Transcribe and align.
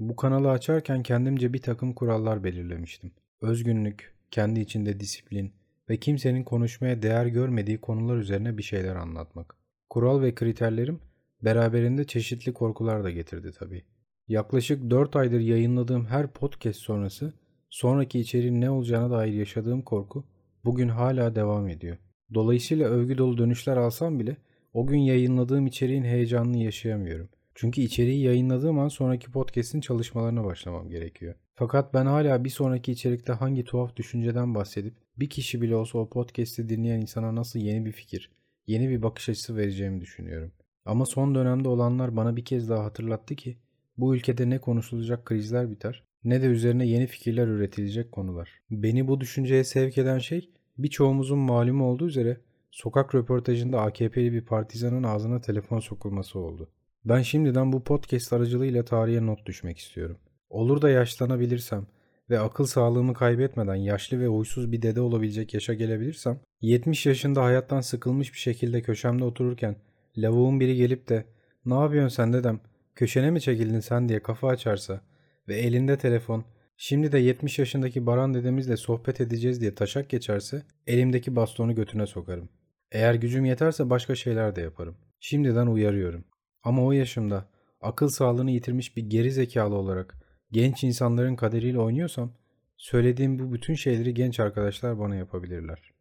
Bu 0.00 0.16
kanalı 0.16 0.50
açarken 0.50 1.02
kendimce 1.02 1.52
bir 1.52 1.62
takım 1.62 1.92
kurallar 1.92 2.44
belirlemiştim. 2.44 3.10
Özgünlük, 3.42 4.14
kendi 4.30 4.60
içinde 4.60 5.00
disiplin 5.00 5.52
ve 5.90 5.96
kimsenin 5.96 6.44
konuşmaya 6.44 7.02
değer 7.02 7.26
görmediği 7.26 7.78
konular 7.78 8.16
üzerine 8.16 8.58
bir 8.58 8.62
şeyler 8.62 8.96
anlatmak. 8.96 9.56
Kural 9.90 10.22
ve 10.22 10.34
kriterlerim 10.34 11.00
beraberinde 11.44 12.04
çeşitli 12.04 12.52
korkular 12.52 13.04
da 13.04 13.10
getirdi 13.10 13.52
tabii. 13.58 13.84
Yaklaşık 14.28 14.90
4 14.90 15.16
aydır 15.16 15.40
yayınladığım 15.40 16.06
her 16.06 16.26
podcast 16.26 16.80
sonrası 16.80 17.32
sonraki 17.70 18.20
içeriğin 18.20 18.60
ne 18.60 18.70
olacağına 18.70 19.10
dair 19.10 19.32
yaşadığım 19.32 19.82
korku 19.82 20.24
bugün 20.64 20.88
hala 20.88 21.34
devam 21.34 21.68
ediyor. 21.68 21.96
Dolayısıyla 22.34 22.88
övgü 22.88 23.18
dolu 23.18 23.38
dönüşler 23.38 23.76
alsam 23.76 24.18
bile 24.18 24.36
o 24.74 24.86
gün 24.86 24.98
yayınladığım 24.98 25.66
içeriğin 25.66 26.04
heyecanını 26.04 26.58
yaşayamıyorum. 26.58 27.28
Çünkü 27.54 27.80
içeriği 27.80 28.22
yayınladığım 28.22 28.78
an 28.78 28.88
sonraki 28.88 29.30
podcast'in 29.30 29.80
çalışmalarına 29.80 30.44
başlamam 30.44 30.88
gerekiyor. 30.88 31.34
Fakat 31.54 31.94
ben 31.94 32.06
hala 32.06 32.44
bir 32.44 32.50
sonraki 32.50 32.92
içerikte 32.92 33.32
hangi 33.32 33.64
tuhaf 33.64 33.96
düşünceden 33.96 34.54
bahsedip 34.54 34.94
bir 35.16 35.30
kişi 35.30 35.62
bile 35.62 35.76
olsa 35.76 35.98
o 35.98 36.08
podcast'i 36.08 36.68
dinleyen 36.68 37.00
insana 37.00 37.34
nasıl 37.34 37.58
yeni 37.58 37.86
bir 37.86 37.92
fikir, 37.92 38.30
yeni 38.66 38.88
bir 38.88 39.02
bakış 39.02 39.28
açısı 39.28 39.56
vereceğimi 39.56 40.00
düşünüyorum. 40.00 40.52
Ama 40.84 41.06
son 41.06 41.34
dönemde 41.34 41.68
olanlar 41.68 42.16
bana 42.16 42.36
bir 42.36 42.44
kez 42.44 42.68
daha 42.68 42.84
hatırlattı 42.84 43.34
ki 43.34 43.58
bu 43.98 44.16
ülkede 44.16 44.50
ne 44.50 44.58
konuşulacak 44.58 45.24
krizler 45.24 45.70
biter 45.70 46.04
ne 46.24 46.42
de 46.42 46.46
üzerine 46.46 46.86
yeni 46.86 47.06
fikirler 47.06 47.46
üretilecek 47.46 48.12
konular. 48.12 48.60
Beni 48.70 49.08
bu 49.08 49.20
düşünceye 49.20 49.64
sevk 49.64 49.98
eden 49.98 50.18
şey 50.18 50.50
birçoğumuzun 50.78 51.38
malumu 51.38 51.84
olduğu 51.84 52.06
üzere 52.06 52.40
sokak 52.70 53.14
röportajında 53.14 53.80
AKP'li 53.80 54.32
bir 54.32 54.44
partizanın 54.44 55.02
ağzına 55.02 55.40
telefon 55.40 55.80
sokulması 55.80 56.38
oldu. 56.38 56.68
Ben 57.04 57.22
şimdiden 57.22 57.72
bu 57.72 57.84
podcast 57.84 58.32
aracılığıyla 58.32 58.84
tarihe 58.84 59.26
not 59.26 59.46
düşmek 59.46 59.78
istiyorum. 59.78 60.18
Olur 60.50 60.82
da 60.82 60.90
yaşlanabilirsem 60.90 61.86
ve 62.30 62.40
akıl 62.40 62.66
sağlığımı 62.66 63.14
kaybetmeden 63.14 63.74
yaşlı 63.74 64.20
ve 64.20 64.26
huysuz 64.26 64.72
bir 64.72 64.82
dede 64.82 65.00
olabilecek 65.00 65.54
yaşa 65.54 65.74
gelebilirsem, 65.74 66.40
70 66.60 67.06
yaşında 67.06 67.44
hayattan 67.44 67.80
sıkılmış 67.80 68.32
bir 68.32 68.38
şekilde 68.38 68.82
köşemde 68.82 69.24
otururken 69.24 69.76
lavuğun 70.16 70.60
biri 70.60 70.76
gelip 70.76 71.08
de 71.08 71.24
''Ne 71.64 71.74
yapıyorsun 71.74 72.16
sen 72.16 72.32
dedem, 72.32 72.60
köşene 72.94 73.30
mi 73.30 73.40
çekildin 73.40 73.80
sen?'' 73.80 74.08
diye 74.08 74.22
kafa 74.22 74.48
açarsa 74.48 75.00
ve 75.48 75.56
elinde 75.56 75.98
telefon 75.98 76.44
Şimdi 76.82 77.12
de 77.12 77.18
70 77.18 77.58
yaşındaki 77.58 78.06
Baran 78.06 78.34
dedemizle 78.34 78.76
sohbet 78.76 79.20
edeceğiz 79.20 79.60
diye 79.60 79.74
taşak 79.74 80.08
geçerse 80.08 80.62
elimdeki 80.86 81.36
bastonu 81.36 81.74
götüne 81.74 82.06
sokarım. 82.06 82.48
Eğer 82.92 83.14
gücüm 83.14 83.44
yeterse 83.44 83.90
başka 83.90 84.14
şeyler 84.14 84.56
de 84.56 84.60
yaparım. 84.60 84.96
Şimdiden 85.20 85.66
uyarıyorum. 85.66 86.24
Ama 86.62 86.84
o 86.84 86.92
yaşımda 86.92 87.48
akıl 87.80 88.08
sağlığını 88.08 88.50
yitirmiş 88.50 88.96
bir 88.96 89.02
geri 89.02 89.32
zekalı 89.32 89.74
olarak 89.74 90.16
genç 90.52 90.84
insanların 90.84 91.36
kaderiyle 91.36 91.78
oynuyorsam 91.78 92.32
söylediğim 92.76 93.38
bu 93.38 93.52
bütün 93.52 93.74
şeyleri 93.74 94.14
genç 94.14 94.40
arkadaşlar 94.40 94.98
bana 94.98 95.16
yapabilirler. 95.16 95.92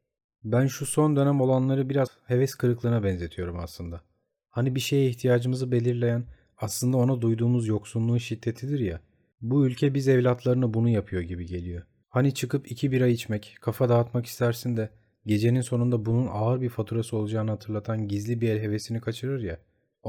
Ben 0.43 0.67
şu 0.67 0.85
son 0.85 1.15
dönem 1.15 1.41
olanları 1.41 1.89
biraz 1.89 2.09
heves 2.25 2.55
kırıklığına 2.55 3.03
benzetiyorum 3.03 3.59
aslında. 3.59 4.01
Hani 4.49 4.75
bir 4.75 4.79
şeye 4.79 5.09
ihtiyacımızı 5.09 5.71
belirleyen 5.71 6.25
aslında 6.57 6.97
ona 6.97 7.21
duyduğumuz 7.21 7.67
yoksunluğun 7.67 8.17
şiddetidir 8.17 8.79
ya. 8.79 9.01
Bu 9.41 9.67
ülke 9.67 9.93
biz 9.93 10.07
evlatlarına 10.07 10.73
bunu 10.73 10.89
yapıyor 10.89 11.21
gibi 11.21 11.45
geliyor. 11.45 11.83
Hani 12.09 12.33
çıkıp 12.33 12.71
iki 12.71 12.91
bira 12.91 13.07
içmek, 13.07 13.57
kafa 13.61 13.89
dağıtmak 13.89 14.25
istersin 14.25 14.77
de 14.77 14.89
gecenin 15.25 15.61
sonunda 15.61 16.05
bunun 16.05 16.27
ağır 16.27 16.61
bir 16.61 16.69
faturası 16.69 17.17
olacağını 17.17 17.51
hatırlatan 17.51 18.07
gizli 18.07 18.41
bir 18.41 18.49
el 18.49 18.61
hevesini 18.61 19.01
kaçırır 19.01 19.43
ya. 19.43 19.59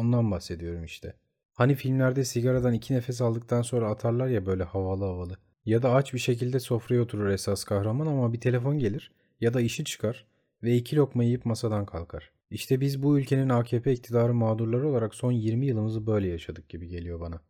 Ondan 0.00 0.30
bahsediyorum 0.30 0.84
işte. 0.84 1.14
Hani 1.52 1.74
filmlerde 1.74 2.24
sigaradan 2.24 2.74
iki 2.74 2.94
nefes 2.94 3.20
aldıktan 3.20 3.62
sonra 3.62 3.90
atarlar 3.90 4.28
ya 4.28 4.46
böyle 4.46 4.64
havalı 4.64 5.04
havalı. 5.04 5.36
Ya 5.64 5.82
da 5.82 5.94
aç 5.94 6.14
bir 6.14 6.18
şekilde 6.18 6.60
sofraya 6.60 7.02
oturur 7.02 7.28
esas 7.28 7.64
kahraman 7.64 8.06
ama 8.06 8.32
bir 8.32 8.40
telefon 8.40 8.78
gelir 8.78 9.12
ya 9.40 9.54
da 9.54 9.60
işi 9.60 9.84
çıkar 9.84 10.26
ve 10.62 10.76
iki 10.76 10.96
lokma 10.96 11.24
yiyip 11.24 11.46
masadan 11.46 11.86
kalkar. 11.86 12.30
İşte 12.50 12.80
biz 12.80 13.02
bu 13.02 13.18
ülkenin 13.18 13.48
AKP 13.48 13.92
iktidarı 13.92 14.34
mağdurları 14.34 14.88
olarak 14.88 15.14
son 15.14 15.32
20 15.32 15.66
yılımızı 15.66 16.06
böyle 16.06 16.28
yaşadık 16.28 16.68
gibi 16.68 16.88
geliyor 16.88 17.20
bana. 17.20 17.40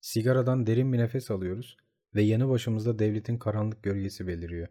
Sigaradan 0.00 0.66
derin 0.66 0.92
bir 0.92 0.98
nefes 0.98 1.30
alıyoruz 1.30 1.76
ve 2.14 2.22
yanı 2.22 2.48
başımızda 2.48 2.98
devletin 2.98 3.38
karanlık 3.38 3.82
gölgesi 3.82 4.26
beliriyor. 4.26 4.68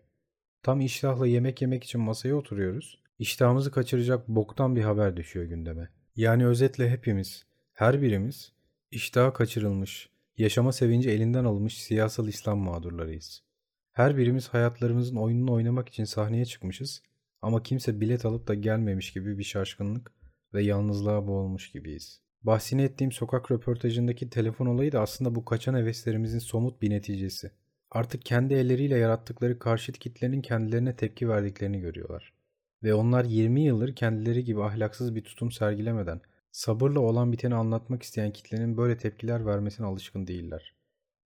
Tam 0.63 0.81
iştahla 0.81 1.27
yemek 1.27 1.61
yemek 1.61 1.83
için 1.83 2.01
masaya 2.01 2.35
oturuyoruz. 2.35 2.99
İştahımızı 3.19 3.71
kaçıracak 3.71 4.27
boktan 4.27 4.75
bir 4.75 4.81
haber 4.81 5.17
düşüyor 5.17 5.45
gündeme. 5.45 5.89
Yani 6.15 6.47
özetle 6.47 6.89
hepimiz, 6.89 7.45
her 7.73 8.01
birimiz 8.01 8.51
iştahı 8.91 9.33
kaçırılmış, 9.33 10.09
yaşama 10.37 10.71
sevinci 10.71 11.09
elinden 11.09 11.43
alınmış 11.43 11.83
siyasal 11.83 12.27
İslam 12.27 12.57
mağdurlarıyız. 12.57 13.43
Her 13.91 14.17
birimiz 14.17 14.47
hayatlarımızın 14.47 15.15
oyununu 15.15 15.53
oynamak 15.53 15.89
için 15.89 16.03
sahneye 16.03 16.45
çıkmışız 16.45 17.01
ama 17.41 17.63
kimse 17.63 18.01
bilet 18.01 18.25
alıp 18.25 18.47
da 18.47 18.53
gelmemiş 18.53 19.13
gibi 19.13 19.37
bir 19.37 19.43
şaşkınlık 19.43 20.11
ve 20.53 20.63
yalnızlığa 20.63 21.27
boğulmuş 21.27 21.71
gibiyiz. 21.71 22.21
Bahsini 22.43 22.81
ettiğim 22.81 23.11
sokak 23.11 23.51
röportajındaki 23.51 24.29
telefon 24.29 24.65
olayı 24.65 24.91
da 24.91 25.01
aslında 25.01 25.35
bu 25.35 25.45
kaçan 25.45 25.75
heveslerimizin 25.75 26.39
somut 26.39 26.81
bir 26.81 26.89
neticesi. 26.89 27.51
Artık 27.91 28.25
kendi 28.25 28.53
elleriyle 28.53 28.97
yarattıkları 28.97 29.59
karşıt 29.59 29.99
kitlenin 29.99 30.41
kendilerine 30.41 30.95
tepki 30.95 31.29
verdiklerini 31.29 31.79
görüyorlar. 31.79 32.34
Ve 32.83 32.93
onlar 32.93 33.25
20 33.25 33.61
yıldır 33.61 33.95
kendileri 33.95 34.43
gibi 34.43 34.63
ahlaksız 34.63 35.15
bir 35.15 35.23
tutum 35.23 35.51
sergilemeden 35.51 36.21
sabırla 36.51 36.99
olan 36.99 37.31
biteni 37.31 37.55
anlatmak 37.55 38.03
isteyen 38.03 38.31
kitlenin 38.31 38.77
böyle 38.77 38.97
tepkiler 38.97 39.45
vermesine 39.45 39.85
alışkın 39.85 40.27
değiller. 40.27 40.75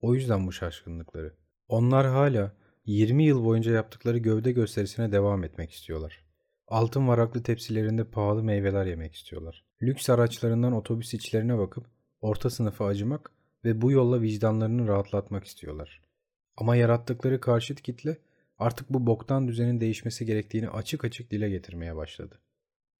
O 0.01 0.15
yüzden 0.15 0.47
bu 0.47 0.51
şaşkınlıkları. 0.51 1.33
Onlar 1.67 2.07
hala 2.07 2.53
20 2.85 3.23
yıl 3.23 3.45
boyunca 3.45 3.71
yaptıkları 3.71 4.17
gövde 4.17 4.51
gösterisine 4.51 5.11
devam 5.11 5.43
etmek 5.43 5.71
istiyorlar. 5.71 6.23
Altın 6.67 7.07
varaklı 7.07 7.43
tepsilerinde 7.43 8.03
pahalı 8.03 8.43
meyveler 8.43 8.85
yemek 8.85 9.15
istiyorlar. 9.15 9.63
Lüks 9.81 10.09
araçlarından 10.09 10.73
otobüs 10.73 11.13
içlerine 11.13 11.57
bakıp 11.57 11.85
orta 12.21 12.49
sınıfa 12.49 12.85
acımak 12.85 13.31
ve 13.65 13.81
bu 13.81 13.91
yolla 13.91 14.21
vicdanlarını 14.21 14.87
rahatlatmak 14.87 15.45
istiyorlar. 15.45 16.01
Ama 16.57 16.75
yarattıkları 16.75 17.39
karşıt 17.39 17.81
kitle 17.81 18.17
artık 18.59 18.89
bu 18.89 19.07
boktan 19.07 19.47
düzenin 19.47 19.81
değişmesi 19.81 20.25
gerektiğini 20.25 20.69
açık 20.69 21.05
açık 21.05 21.31
dile 21.31 21.49
getirmeye 21.49 21.95
başladı. 21.95 22.39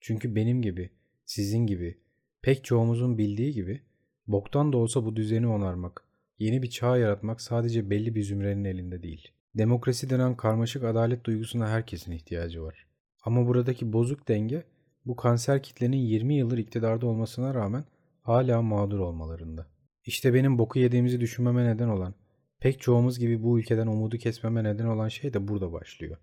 Çünkü 0.02 0.36
benim 0.36 0.62
gibi, 0.62 0.90
sizin 1.25 1.68
gibi, 1.68 1.97
pek 2.42 2.64
çoğumuzun 2.64 3.18
bildiği 3.18 3.53
gibi 3.53 3.81
boktan 4.28 4.74
da 4.74 4.78
olsa 4.78 5.06
bu 5.06 5.16
düzeni 5.16 5.48
onarmak, 5.48 6.03
yeni 6.40 6.64
bir 6.64 6.69
çağ 6.69 6.98
yaratmak 6.98 7.42
sadece 7.42 7.90
belli 7.90 8.16
bir 8.16 8.24
zümrenin 8.24 8.64
elinde 8.64 9.03
değil. 9.03 9.28
Demokrasi 9.56 10.09
denen 10.09 10.38
karmaşık 10.38 10.84
adalet 10.84 11.25
duygusuna 11.25 11.69
herkesin 11.69 12.12
ihtiyacı 12.12 12.64
var. 12.64 12.88
Ama 13.24 13.48
buradaki 13.48 13.94
bozuk 13.94 14.28
denge 14.28 14.64
bu 15.06 15.16
kanser 15.16 15.64
kitlenin 15.64 15.98
20 15.98 16.36
yıldır 16.36 16.58
iktidarda 16.58 17.08
olmasına 17.08 17.53
rağmen 17.53 17.84
hala 18.22 18.62
mağdur 18.62 19.00
olmalarında. 19.00 19.68
İşte 20.06 20.34
benim 20.34 20.58
boku 20.58 20.80
yediğimizi 20.80 21.22
düşünmeme 21.22 21.66
neden 21.66 21.90
olan, 21.90 22.14
pek 22.59 22.81
çoğumuz 22.81 23.20
gibi 23.20 23.44
bu 23.44 23.59
ülkeden 23.59 23.88
umudu 23.88 24.18
kesmeme 24.18 24.64
neden 24.64 24.86
olan 24.86 25.08
şey 25.08 25.34
de 25.34 25.47
burada 25.47 25.72
başlıyor. 25.72 26.18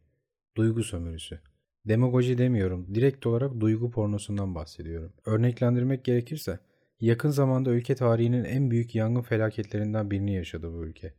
Duygu 0.56 0.84
sömürüsü. 0.84 1.40
Demagoji 1.84 2.38
demiyorum, 2.38 2.94
direkt 2.94 3.26
olarak 3.26 3.60
duygu 3.60 3.90
pornosundan 3.90 4.54
bahsediyorum. 4.54 5.12
Örneklendirmek 5.26 6.04
gerekirse, 6.04 6.58
yakın 7.00 7.30
zamanda 7.30 7.70
ülke 7.70 7.94
tarihinin 7.94 8.44
en 8.44 8.70
büyük 8.70 8.94
yangın 8.94 9.22
felaketlerinden 9.22 10.10
birini 10.10 10.34
yaşadı 10.34 10.72
bu 10.72 10.84
ülke. 10.84 11.14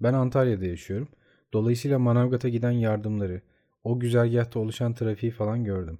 Ben 0.00 0.12
Antalya'da 0.14 0.66
yaşıyorum. 0.66 1.08
Dolayısıyla 1.52 1.98
Manavgat'a 1.98 2.48
giden 2.48 2.70
yardımları, 2.70 3.42
o 3.84 4.00
güzergahta 4.00 4.60
oluşan 4.60 4.94
trafiği 4.94 5.32
falan 5.32 5.64
gördüm. 5.64 5.98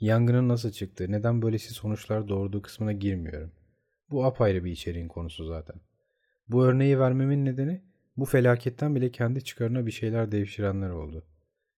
Yangının 0.00 0.48
nasıl 0.48 0.70
çıktığı, 0.70 1.12
neden 1.12 1.42
böylesi 1.42 1.74
sonuçlar 1.74 2.28
doğurduğu 2.28 2.62
kısmına 2.62 2.92
girmiyorum. 2.92 3.52
Bu 4.10 4.24
apayrı 4.24 4.64
bir 4.64 4.72
içeriğin 4.72 5.08
konusu 5.08 5.46
zaten. 5.46 5.76
Bu 6.48 6.64
örneği 6.64 6.98
vermemin 6.98 7.44
nedeni 7.44 7.82
bu 8.18 8.24
felaketten 8.24 8.94
bile 8.94 9.10
kendi 9.10 9.44
çıkarına 9.44 9.86
bir 9.86 9.90
şeyler 9.90 10.32
devşirenler 10.32 10.90
oldu. 10.90 11.24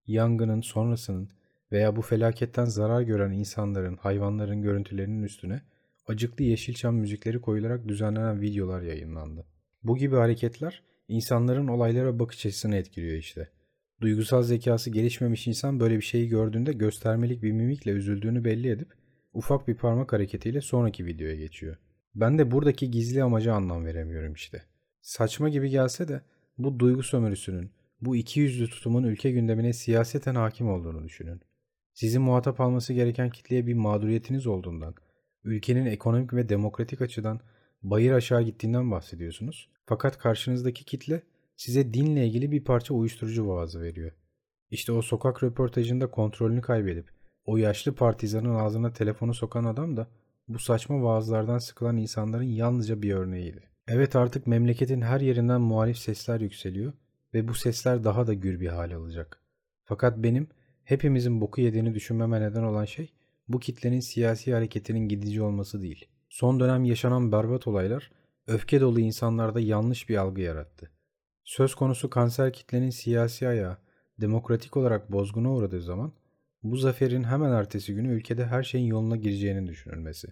Yangının 0.07 0.61
sonrasının 0.61 1.29
veya 1.73 1.97
bu 1.97 2.03
felaketten 2.03 2.65
zarar 2.65 3.03
gören 3.03 3.33
insanların, 3.33 3.97
hayvanların 3.97 4.63
görüntülerinin 4.63 5.23
üstüne 5.23 5.63
acıklı 6.07 6.45
Yeşilçam 6.45 6.95
müzikleri 6.95 7.41
koyularak 7.41 7.89
düzenlenen 7.89 8.41
videolar 8.41 8.83
yayınlandı. 8.83 9.47
Bu 9.83 9.97
gibi 9.97 10.17
hareketler 10.17 10.83
insanların 11.09 11.69
olaylara 11.69 12.19
bakış 12.19 12.47
açısını 12.47 12.77
etkiliyor 12.77 13.17
işte. 13.17 13.49
Duygusal 14.01 14.43
zekası 14.43 14.91
gelişmemiş 14.91 15.47
insan 15.47 15.81
böyle 15.81 15.97
bir 15.97 16.03
şeyi 16.03 16.29
gördüğünde 16.29 16.73
göstermelik 16.73 17.43
bir 17.43 17.53
mimikle 17.53 17.91
üzüldüğünü 17.91 18.45
belli 18.45 18.71
edip 18.71 18.89
ufak 19.33 19.69
bir 19.69 19.75
parmak 19.75 20.13
hareketiyle 20.13 20.61
sonraki 20.61 21.07
videoya 21.07 21.35
geçiyor. 21.35 21.77
Ben 22.15 22.39
de 22.39 22.51
buradaki 22.51 22.91
gizli 22.91 23.23
amaca 23.23 23.55
anlam 23.55 23.85
veremiyorum 23.85 24.33
işte. 24.33 24.63
Saçma 25.01 25.49
gibi 25.49 25.71
gelse 25.71 26.09
de 26.09 26.21
bu 26.65 26.79
duygu 26.79 27.03
sömürüsünün, 27.03 27.71
bu 28.01 28.17
iki 28.17 28.41
yüzlü 28.41 28.69
tutumun 28.69 29.03
ülke 29.03 29.31
gündemine 29.31 29.73
siyaseten 29.73 30.35
hakim 30.35 30.71
olduğunu 30.71 31.05
düşünün. 31.05 31.41
Sizin 31.95 32.23
muhatap 32.23 32.61
alması 32.61 32.93
gereken 32.93 33.31
kitleye 33.31 33.67
bir 33.67 33.75
mağduriyetiniz 33.75 34.47
olduğundan, 34.47 34.95
ülkenin 35.45 35.87
ekonomik 35.87 36.33
ve 36.33 36.49
demokratik 36.49 37.01
açıdan 37.01 37.41
bayır 37.83 38.13
aşağı 38.13 38.43
gittiğinden 38.43 38.91
bahsediyorsunuz. 38.91 39.71
Fakat 39.87 40.19
karşınızdaki 40.19 40.85
kitle 40.85 41.23
size 41.57 41.95
dinle 41.95 42.27
ilgili 42.27 42.53
bir 42.53 42.65
parça 42.65 42.95
uyuşturucu 42.95 43.49
vaazı 43.49 43.81
veriyor. 43.81 44.13
İşte 44.71 44.93
o 44.93 45.03
sokak 45.03 45.43
röportajında 45.43 46.11
kontrolünü 46.11 46.61
kaybedip 46.61 47.11
o 47.45 47.57
yaşlı 47.57 47.95
partizanın 47.95 48.55
ağzına 48.55 48.93
telefonu 48.93 49.35
sokan 49.35 49.65
adam 49.65 49.97
da 49.97 50.09
bu 50.49 50.59
saçma 50.59 51.03
vaazlardan 51.03 51.59
sıkılan 51.59 51.97
insanların 51.97 52.45
yalnızca 52.45 53.03
bir 53.03 53.15
örneğiydi. 53.15 53.70
Evet 53.89 54.17
artık 54.17 54.47
memleketin 54.47 55.01
her 55.01 55.21
yerinden 55.21 55.61
muhalif 55.61 55.99
sesler 55.99 56.41
yükseliyor 56.41 56.93
ve 57.35 57.49
bu 57.49 57.55
sesler 57.55 58.05
daha 58.05 58.27
da 58.27 58.35
gür 58.35 58.61
bir 58.61 58.69
hale 58.69 58.97
alacak. 58.97 59.41
Fakat 59.85 60.19
benim 60.19 60.49
hepimizin 60.85 61.41
boku 61.41 61.61
yediğini 61.61 61.95
düşünmeme 61.95 62.41
neden 62.41 62.63
olan 62.63 62.85
şey 62.85 63.13
bu 63.49 63.61
kitlenin 63.61 64.01
siyasi 64.01 64.55
hareketinin 64.55 65.09
gidici 65.09 65.43
olması 65.43 65.83
değil. 65.83 66.09
Son 66.29 66.61
dönem 66.61 66.85
yaşanan 66.85 67.33
berbat 67.33 67.67
olaylar 67.67 68.11
öfke 68.47 68.81
dolu 68.81 69.01
insanlarda 69.01 69.61
yanlış 69.61 70.09
bir 70.09 70.17
algı 70.17 70.41
yarattı. 70.41 70.91
Söz 71.45 71.75
konusu 71.75 72.11
kanser 72.11 72.53
kitlenin 72.53 72.91
siyasi 72.91 73.49
ayağı 73.49 73.77
demokratik 74.21 74.77
olarak 74.77 75.13
bozguna 75.13 75.53
uğradığı 75.53 75.83
zaman 75.83 76.13
bu 76.63 76.77
zaferin 76.77 77.25
hemen 77.25 77.53
ertesi 77.53 77.95
günü 77.95 78.13
ülkede 78.13 78.47
her 78.47 78.63
şeyin 78.63 78.87
yoluna 78.87 79.17
gireceğinin 79.17 79.67
düşünülmesi. 79.67 80.29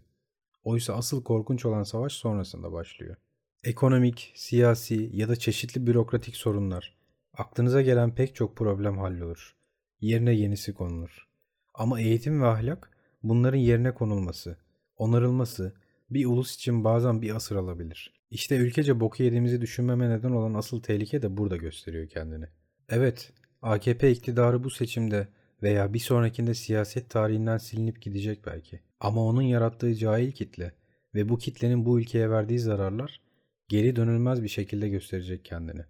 Oysa 0.65 0.95
asıl 0.95 1.25
korkunç 1.25 1.67
olan 1.67 1.83
savaş 1.83 2.13
sonrasında 2.13 2.73
başlıyor. 2.73 3.17
Ekonomik, 3.65 4.33
siyasi 4.35 5.11
ya 5.13 5.29
da 5.29 5.37
çeşitli 5.37 5.87
bürokratik 5.87 6.37
sorunlar, 6.37 6.95
aklınıza 7.33 7.83
gelen 7.83 8.15
pek 8.15 8.35
çok 8.35 8.57
problem 8.57 8.99
hallolur. 8.99 9.57
Yerine 10.01 10.33
yenisi 10.33 10.75
konulur. 10.75 11.29
Ama 11.75 12.01
eğitim 12.01 12.43
ve 12.43 12.47
ahlak 12.47 12.91
bunların 13.23 13.59
yerine 13.59 13.95
konulması, 13.95 14.57
onarılması 14.97 15.73
bir 16.11 16.27
ulus 16.27 16.55
için 16.55 16.85
bazen 16.85 17.23
bir 17.23 17.37
asır 17.37 17.57
alabilir. 17.57 18.15
İşte 18.31 18.57
ülkece 18.57 19.01
boku 19.01 19.23
yediğimizi 19.23 19.61
düşünmeme 19.61 20.11
neden 20.11 20.31
olan 20.31 20.55
asıl 20.55 20.83
tehlike 20.83 21.23
de 21.23 21.37
burada 21.37 21.57
gösteriyor 21.57 22.09
kendini. 22.09 22.47
Evet, 22.89 23.33
AKP 23.63 24.11
iktidarı 24.11 24.65
bu 24.65 24.71
seçimde 24.71 25.29
veya 25.63 25.95
bir 25.95 25.99
sonrakinde 25.99 26.55
siyaset 26.55 27.11
tarihinden 27.11 27.59
silinip 27.59 28.03
gidecek 28.03 28.47
belki. 28.47 28.81
Ama 29.01 29.25
onun 29.25 29.43
yarattığı 29.43 29.95
cahil 29.95 30.33
kitle 30.33 30.73
ve 31.15 31.29
bu 31.29 31.39
kitlenin 31.39 31.85
bu 31.85 32.01
ülkeye 32.01 32.31
verdiği 32.31 32.59
zararlar 32.59 33.28
geri 33.69 33.97
dönülmez 33.97 34.43
bir 34.43 34.49
şekilde 34.49 34.89
gösterecek 34.89 35.45
kendini. 35.45 35.85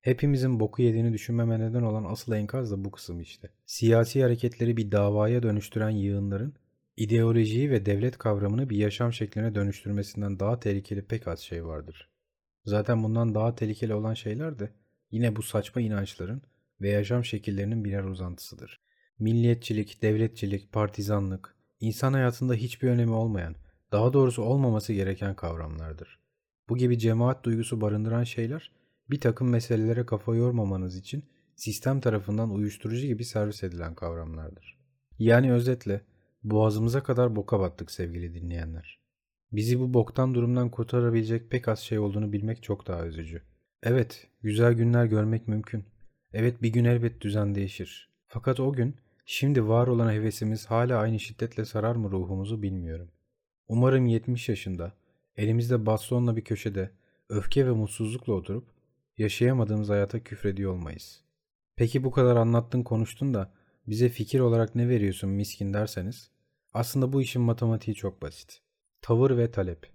Hepimizin 0.00 0.60
boku 0.60 0.82
yediğini 0.82 1.12
düşünmeme 1.12 1.60
neden 1.60 1.82
olan 1.82 2.04
asıl 2.04 2.32
enkaz 2.32 2.70
da 2.70 2.84
bu 2.84 2.90
kısım 2.90 3.20
işte. 3.20 3.50
Siyasi 3.66 4.22
hareketleri 4.22 4.76
bir 4.76 4.92
davaya 4.92 5.42
dönüştüren 5.42 5.90
yığınların 5.90 6.54
ideolojiyi 6.96 7.70
ve 7.70 7.86
devlet 7.86 8.18
kavramını 8.18 8.70
bir 8.70 8.76
yaşam 8.76 9.12
şekline 9.12 9.54
dönüştürmesinden 9.54 10.40
daha 10.40 10.60
tehlikeli 10.60 11.06
pek 11.06 11.28
az 11.28 11.40
şey 11.40 11.64
vardır. 11.64 12.10
Zaten 12.64 13.02
bundan 13.02 13.34
daha 13.34 13.54
tehlikeli 13.54 13.94
olan 13.94 14.14
şeyler 14.14 14.58
de 14.58 14.70
yine 15.10 15.36
bu 15.36 15.42
saçma 15.42 15.80
inançların 15.80 16.42
ve 16.80 16.88
yaşam 16.88 17.24
şekillerinin 17.24 17.84
birer 17.84 18.04
uzantısıdır. 18.04 18.80
Milliyetçilik, 19.18 20.02
devletçilik, 20.02 20.72
partizanlık, 20.72 21.56
insan 21.80 22.12
hayatında 22.12 22.54
hiçbir 22.54 22.88
önemi 22.88 23.12
olmayan, 23.12 23.54
daha 23.92 24.12
doğrusu 24.12 24.42
olmaması 24.42 24.92
gereken 24.92 25.36
kavramlardır. 25.36 26.23
Bu 26.68 26.76
gibi 26.76 26.98
cemaat 26.98 27.44
duygusu 27.44 27.80
barındıran 27.80 28.24
şeyler 28.24 28.70
bir 29.10 29.20
takım 29.20 29.48
meselelere 29.50 30.06
kafa 30.06 30.34
yormamanız 30.34 30.96
için 30.96 31.24
sistem 31.56 32.00
tarafından 32.00 32.50
uyuşturucu 32.50 33.06
gibi 33.06 33.24
servis 33.24 33.62
edilen 33.62 33.94
kavramlardır. 33.94 34.78
Yani 35.18 35.52
özetle 35.52 36.00
boğazımıza 36.44 37.02
kadar 37.02 37.36
boka 37.36 37.60
battık 37.60 37.90
sevgili 37.90 38.34
dinleyenler. 38.34 38.98
Bizi 39.52 39.80
bu 39.80 39.94
boktan 39.94 40.34
durumdan 40.34 40.70
kurtarabilecek 40.70 41.50
pek 41.50 41.68
az 41.68 41.78
şey 41.78 41.98
olduğunu 41.98 42.32
bilmek 42.32 42.62
çok 42.62 42.86
daha 42.86 43.06
üzücü. 43.06 43.42
Evet, 43.82 44.26
güzel 44.42 44.72
günler 44.72 45.04
görmek 45.04 45.48
mümkün. 45.48 45.84
Evet 46.32 46.62
bir 46.62 46.68
gün 46.68 46.84
elbet 46.84 47.20
düzen 47.20 47.54
değişir. 47.54 48.10
Fakat 48.26 48.60
o 48.60 48.72
gün 48.72 48.94
şimdi 49.24 49.68
var 49.68 49.86
olan 49.86 50.12
hevesimiz 50.12 50.66
hala 50.66 50.98
aynı 50.98 51.20
şiddetle 51.20 51.64
sarar 51.64 51.96
mı 51.96 52.10
ruhumuzu 52.10 52.62
bilmiyorum. 52.62 53.08
Umarım 53.68 54.06
70 54.06 54.48
yaşında 54.48 54.92
elimizde 55.36 55.86
bastonla 55.86 56.36
bir 56.36 56.44
köşede 56.44 56.90
öfke 57.28 57.66
ve 57.66 57.70
mutsuzlukla 57.70 58.32
oturup 58.32 58.68
yaşayamadığımız 59.18 59.88
hayata 59.88 60.22
küfrediyor 60.22 60.72
olmayız. 60.72 61.24
Peki 61.76 62.04
bu 62.04 62.10
kadar 62.10 62.36
anlattın 62.36 62.82
konuştun 62.82 63.34
da 63.34 63.52
bize 63.86 64.08
fikir 64.08 64.40
olarak 64.40 64.74
ne 64.74 64.88
veriyorsun 64.88 65.30
miskin 65.30 65.74
derseniz 65.74 66.30
aslında 66.74 67.12
bu 67.12 67.22
işin 67.22 67.42
matematiği 67.42 67.94
çok 67.94 68.22
basit. 68.22 68.60
Tavır 69.02 69.36
ve 69.36 69.50
talep. 69.50 69.86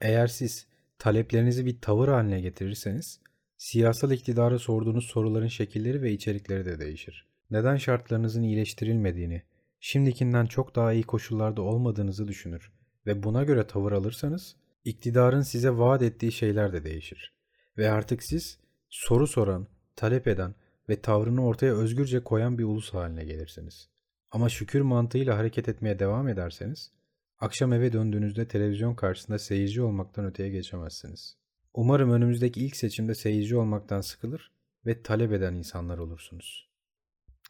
Eğer 0.00 0.26
siz 0.26 0.66
taleplerinizi 0.98 1.66
bir 1.66 1.80
tavır 1.80 2.08
haline 2.08 2.40
getirirseniz 2.40 3.20
siyasal 3.56 4.12
iktidara 4.12 4.58
sorduğunuz 4.58 5.04
soruların 5.04 5.48
şekilleri 5.48 6.02
ve 6.02 6.12
içerikleri 6.12 6.64
de 6.64 6.80
değişir. 6.80 7.28
Neden 7.50 7.76
şartlarınızın 7.76 8.42
iyileştirilmediğini, 8.42 9.42
şimdikinden 9.80 10.46
çok 10.46 10.76
daha 10.76 10.92
iyi 10.92 11.02
koşullarda 11.02 11.62
olmadığınızı 11.62 12.28
düşünür 12.28 12.72
ve 13.06 13.22
buna 13.22 13.44
göre 13.44 13.66
tavır 13.66 13.92
alırsanız 13.92 14.56
iktidarın 14.84 15.42
size 15.42 15.70
vaat 15.70 16.02
ettiği 16.02 16.32
şeyler 16.32 16.72
de 16.72 16.84
değişir. 16.84 17.34
Ve 17.78 17.90
artık 17.90 18.22
siz 18.22 18.58
soru 18.88 19.26
soran, 19.26 19.66
talep 19.96 20.28
eden 20.28 20.54
ve 20.88 21.00
tavrını 21.00 21.46
ortaya 21.46 21.74
özgürce 21.74 22.24
koyan 22.24 22.58
bir 22.58 22.64
ulus 22.64 22.94
haline 22.94 23.24
gelirsiniz. 23.24 23.88
Ama 24.30 24.48
şükür 24.48 24.80
mantığıyla 24.80 25.38
hareket 25.38 25.68
etmeye 25.68 25.98
devam 25.98 26.28
ederseniz, 26.28 26.92
akşam 27.38 27.72
eve 27.72 27.92
döndüğünüzde 27.92 28.48
televizyon 28.48 28.94
karşısında 28.94 29.38
seyirci 29.38 29.82
olmaktan 29.82 30.24
öteye 30.24 30.48
geçemezsiniz. 30.48 31.36
Umarım 31.74 32.12
önümüzdeki 32.12 32.66
ilk 32.66 32.76
seçimde 32.76 33.14
seyirci 33.14 33.56
olmaktan 33.56 34.00
sıkılır 34.00 34.52
ve 34.86 35.02
talep 35.02 35.32
eden 35.32 35.54
insanlar 35.54 35.98
olursunuz. 35.98 36.70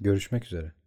Görüşmek 0.00 0.44
üzere. 0.44 0.79